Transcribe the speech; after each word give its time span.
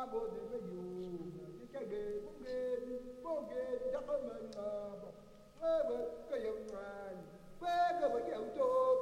Quê 0.00 0.08
bờ 5.88 5.96
cái 6.30 6.40
dòng 6.44 6.68
hoàng, 6.72 7.22
quê 7.60 7.70
bờ 8.00 8.08
cái 8.18 8.30
dòng 8.30 8.48
tô 8.58 8.94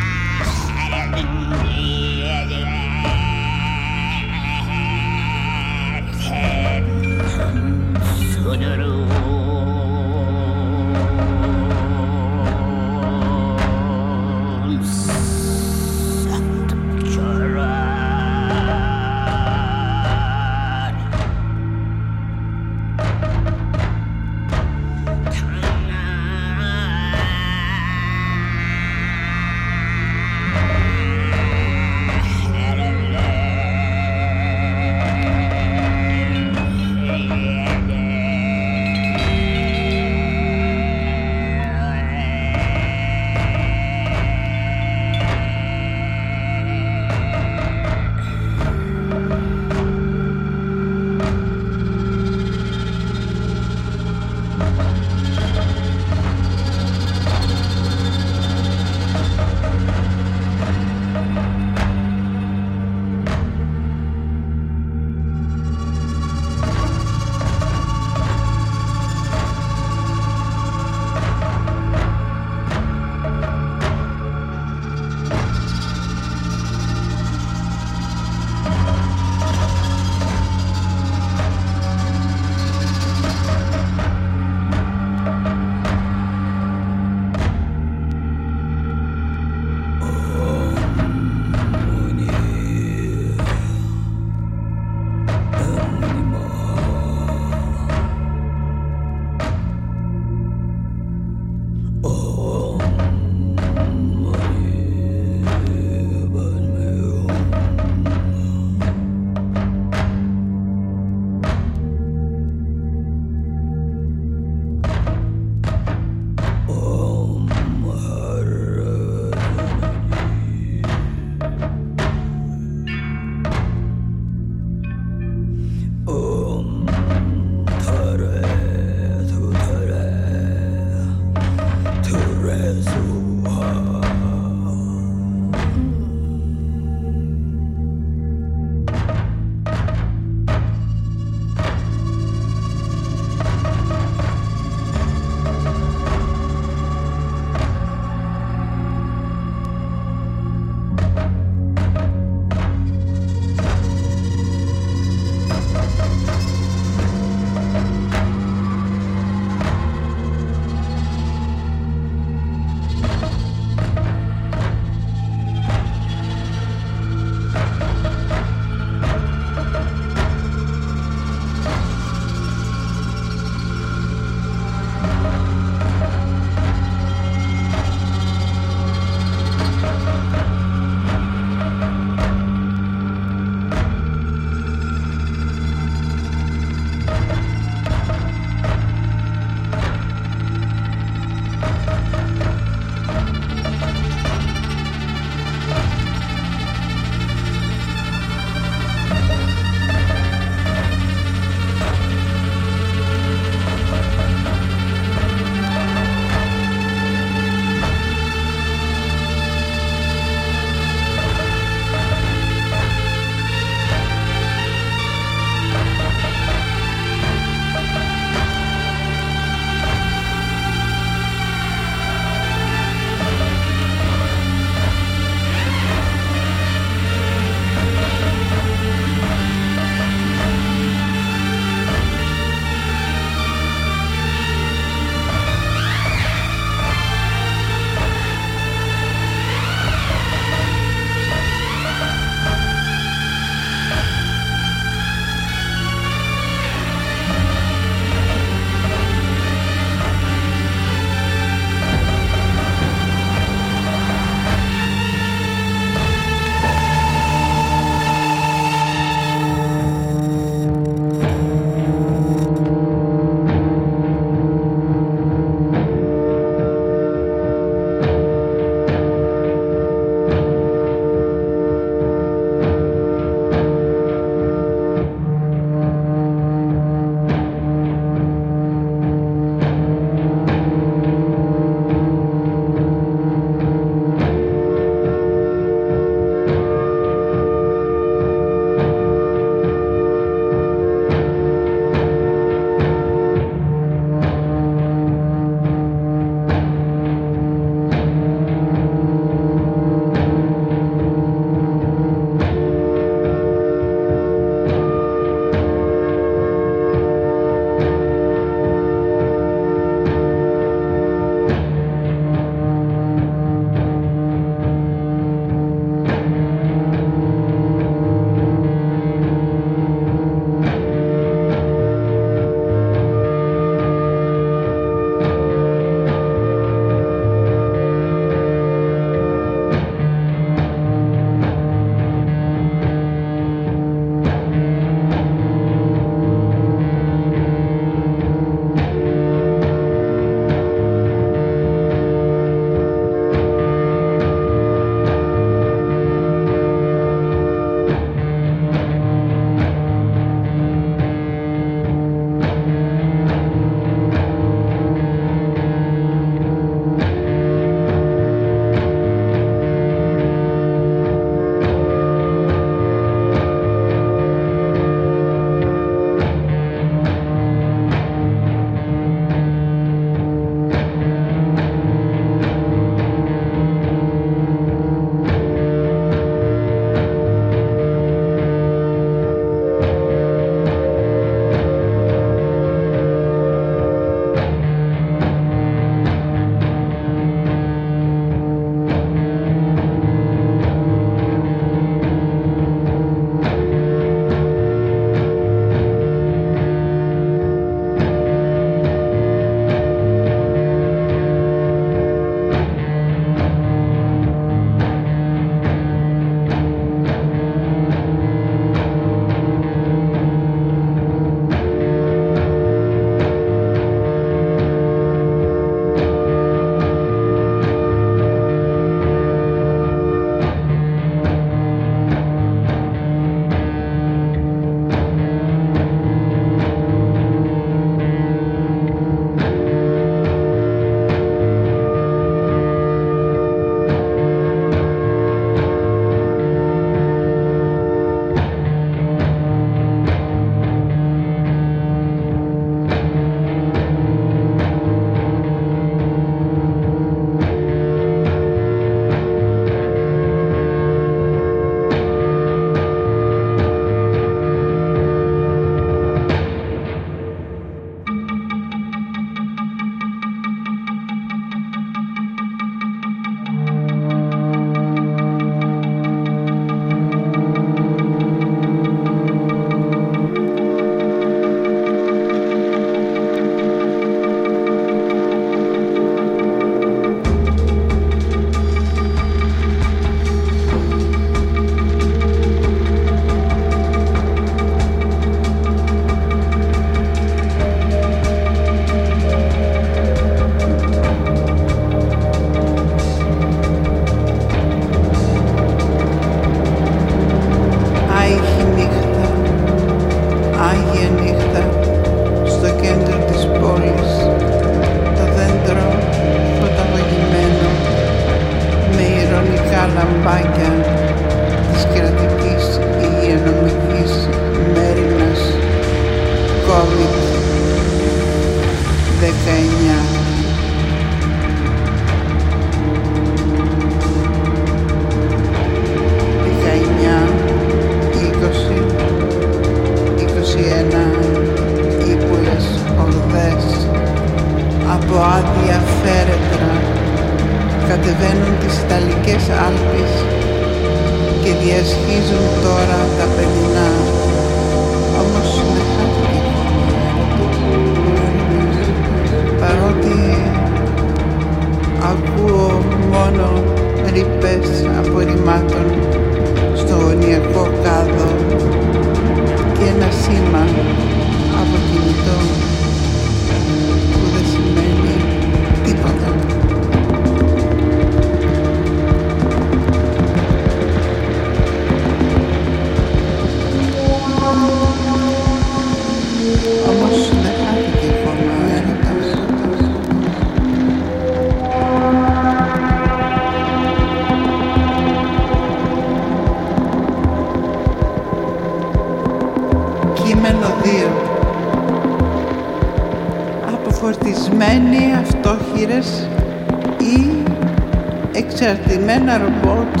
εξαρτημένα 599.22 599.38
ρομπότ 599.38 600.00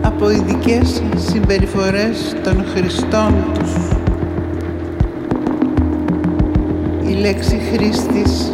από 0.00 0.30
ειδικές 0.30 1.02
συμπεριφορές 1.16 2.36
των 2.44 2.64
χρηστών 2.74 3.34
τους. 3.58 3.72
Η 7.08 7.12
λέξη 7.12 7.60
χρήστης 7.72 8.52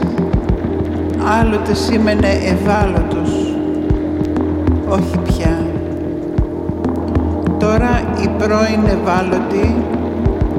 άλλοτε 1.41 1.75
σήμαινε 1.75 2.29
ευάλωτος, 2.29 3.31
όχι 4.89 5.19
πια. 5.19 5.67
Τώρα 7.59 8.15
οι 8.23 8.29
πρώην 8.39 8.85
ευάλωτοι 8.87 9.75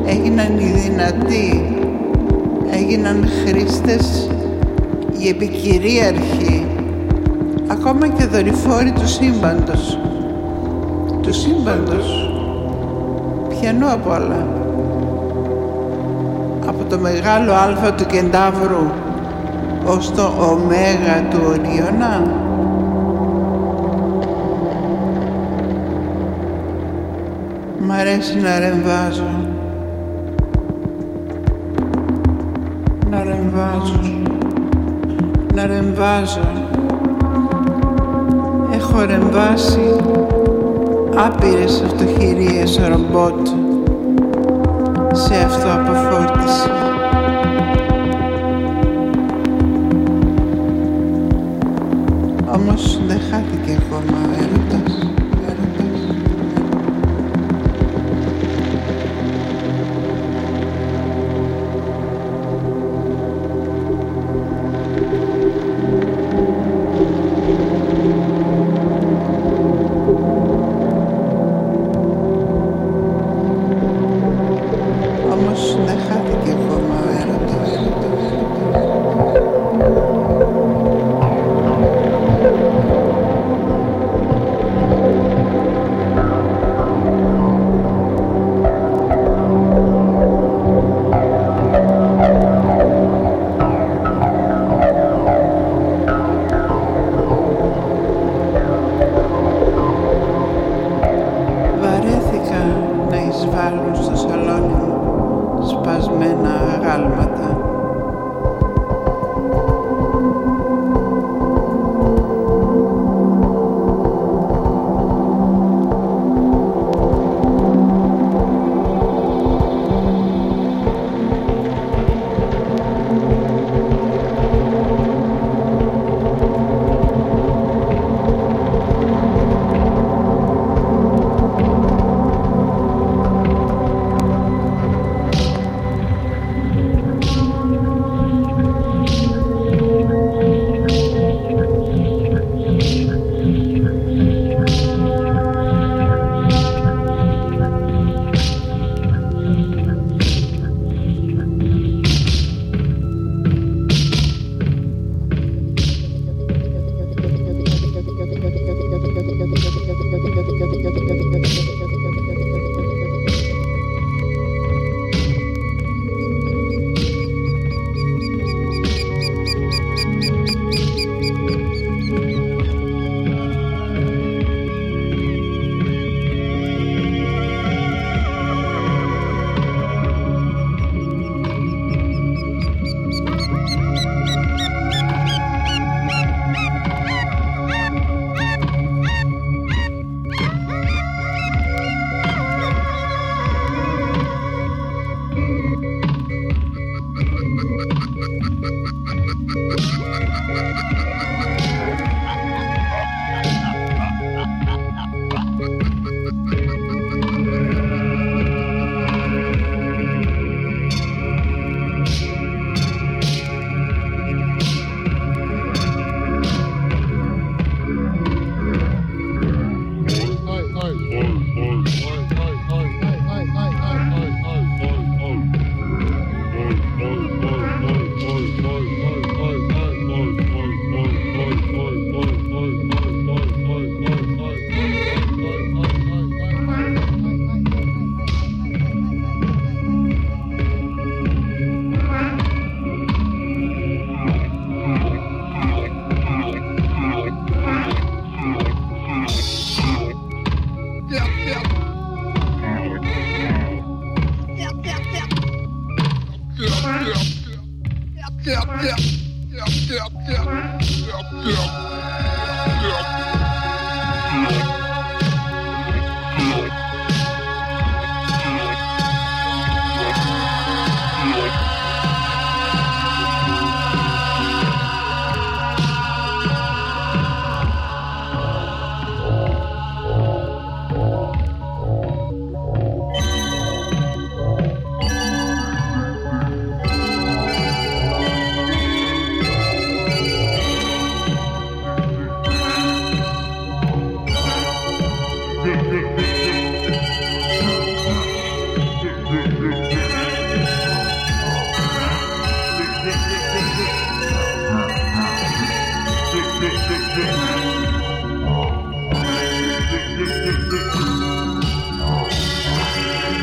έγιναν 0.05 0.59
οι 0.59 0.71
δυνατοί, 0.71 1.75
έγιναν 2.71 3.27
χρήστες, 3.45 4.29
οι 5.17 5.27
επικυρίαρχοι, 5.27 6.48
ακόμα 7.89 8.07
και 8.07 8.25
δορυφόροι 8.25 8.91
του 8.91 9.07
σύμπαντος. 9.07 9.99
Του 11.21 11.33
σύμπαντος. 11.33 12.31
Πιανού 13.49 13.91
από 13.91 14.09
όλα. 14.09 14.47
Από 16.67 16.83
το 16.89 16.97
μεγάλο 16.97 17.53
άλφα 17.53 17.93
του 17.93 18.05
κεντάβρου 18.05 18.91
ως 19.85 20.11
το 20.11 20.33
ωμέγα 20.39 21.27
του 21.29 21.39
Οριώνα. 21.47 22.21
Μ' 27.79 27.91
αρέσει 27.91 28.39
να 28.39 28.59
ρεμβάζω. 28.59 29.29
Να 33.09 33.23
ρεμβάζω. 33.23 33.99
Να 35.53 35.65
ρεμβάζω 35.65 36.68
έχω 38.91 39.05
ρεμβάσει 39.05 39.95
άπειρες 41.15 41.81
αυτοχειρίες 41.85 42.79
ρομπότ 42.87 43.47
σε 45.11 45.35
αυτοαποφόρτιση. 45.35 46.69
Όμως 52.55 53.01
δεν 53.07 53.19
χάθηκε 53.31 53.77
ακόμα 53.79 54.38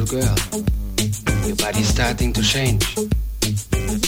little 0.00 0.20
girl. 0.20 0.36
Your 1.46 1.56
body's 1.56 1.88
starting 1.88 2.32
to 2.32 2.42
change. 2.42 2.84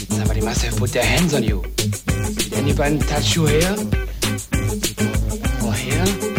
Somebody 0.09 0.41
must 0.41 0.65
have 0.65 0.77
put 0.77 0.91
their 0.91 1.05
hands 1.05 1.35
on 1.35 1.43
you. 1.43 1.63
Did 1.77 2.53
anybody 2.55 2.99
touch 2.99 3.37
you 3.37 3.47
here 3.47 3.77
Or 5.65 5.73
here? 5.73 6.32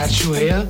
Cachoeira. 0.00 0.66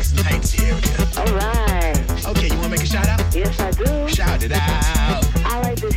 All 0.00 1.26
right. 1.34 2.26
Okay, 2.26 2.46
you 2.46 2.54
want 2.54 2.64
to 2.64 2.68
make 2.70 2.80
a 2.80 2.86
shout 2.86 3.06
out? 3.06 3.20
Yes, 3.34 3.60
I 3.60 3.70
do. 3.72 4.08
Shout 4.08 4.42
it 4.42 4.52
out. 4.52 5.24
I 5.44 5.60
like 5.62 5.76
to 5.80 5.90